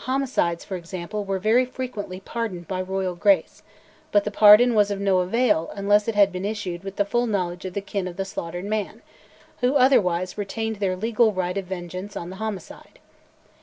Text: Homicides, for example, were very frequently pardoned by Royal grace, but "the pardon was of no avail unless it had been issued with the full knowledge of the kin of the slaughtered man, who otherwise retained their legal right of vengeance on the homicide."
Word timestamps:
Homicides, 0.00 0.62
for 0.62 0.76
example, 0.76 1.24
were 1.24 1.38
very 1.38 1.64
frequently 1.64 2.20
pardoned 2.20 2.68
by 2.68 2.82
Royal 2.82 3.14
grace, 3.14 3.62
but 4.12 4.24
"the 4.24 4.30
pardon 4.30 4.74
was 4.74 4.90
of 4.90 5.00
no 5.00 5.20
avail 5.20 5.70
unless 5.74 6.06
it 6.06 6.14
had 6.14 6.30
been 6.30 6.44
issued 6.44 6.84
with 6.84 6.96
the 6.96 7.04
full 7.06 7.26
knowledge 7.26 7.64
of 7.64 7.72
the 7.72 7.80
kin 7.80 8.06
of 8.06 8.16
the 8.18 8.26
slaughtered 8.26 8.66
man, 8.66 9.00
who 9.62 9.76
otherwise 9.76 10.36
retained 10.36 10.76
their 10.76 10.96
legal 10.96 11.32
right 11.32 11.56
of 11.56 11.64
vengeance 11.64 12.14
on 12.14 12.28
the 12.28 12.36
homicide." 12.36 12.98